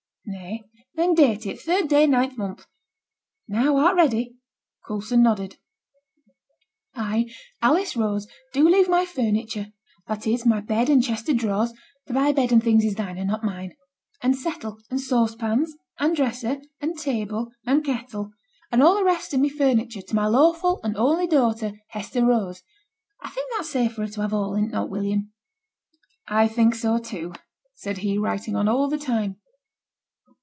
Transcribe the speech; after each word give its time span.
'Nay.' 0.23 0.63
'Then 0.95 1.13
date 1.15 1.45
it 1.45 1.59
third 1.59 1.89
day, 1.89 2.07
ninth 2.07 2.37
month. 2.37 2.65
Now, 3.49 3.75
art 3.77 3.97
ready?' 3.97 4.37
Coulson 4.87 5.21
nodded. 5.23 5.57
'I, 6.95 7.29
Alice 7.61 7.97
Rose, 7.97 8.27
do 8.53 8.69
leave 8.69 8.87
my 8.87 9.03
furniture 9.05 9.73
(that 10.07 10.25
is, 10.25 10.45
my 10.45 10.61
bed 10.61 10.89
and 10.89 11.03
chest 11.03 11.29
o' 11.29 11.33
drawers, 11.33 11.73
for 12.05 12.13
thy 12.13 12.31
bed 12.31 12.53
and 12.53 12.63
things 12.63 12.85
is 12.85 12.95
thine, 12.95 13.17
and 13.17 13.27
not 13.27 13.43
mine), 13.43 13.75
and 14.21 14.37
settle, 14.37 14.77
and 14.89 15.01
saucepans, 15.01 15.75
and 15.99 16.15
dresser, 16.15 16.61
and 16.79 16.97
table, 16.97 17.51
and 17.65 17.83
kettle, 17.83 18.31
and 18.71 18.81
all 18.81 18.95
the 18.95 19.03
rest 19.03 19.33
of 19.33 19.41
my 19.41 19.49
furniture, 19.49 20.01
to 20.01 20.15
my 20.15 20.27
lawful 20.27 20.79
and 20.83 20.95
only 20.95 21.27
daughter, 21.27 21.73
Hester 21.89 22.25
Rose. 22.25 22.61
I 23.21 23.29
think 23.31 23.49
that's 23.57 23.69
safe 23.69 23.93
for 23.95 24.01
her 24.03 24.07
to 24.07 24.21
have 24.21 24.33
all, 24.33 24.55
is 24.55 24.61
't 24.63 24.71
not, 24.71 24.89
William?' 24.89 25.33
'I 26.29 26.47
think 26.47 26.75
so, 26.75 26.99
too,' 26.99 27.33
said 27.73 27.97
he, 27.99 28.17
writing 28.17 28.55
on 28.55 28.69
all 28.69 28.87
the 28.87 28.97
time. 28.97 29.35